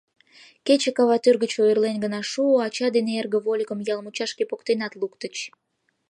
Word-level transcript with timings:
Кече 0.65 0.91
каватӱр 0.97 1.35
гыч 1.43 1.51
ойырлен 1.63 1.97
гына 2.03 2.19
шуо, 2.31 2.55
ача 2.65 2.87
ден 2.95 3.07
эрге 3.19 3.39
вольыкым 3.45 3.79
ял 3.93 3.99
мучашке 4.03 4.43
поктенат 4.51 4.93
луктыч. 5.01 5.35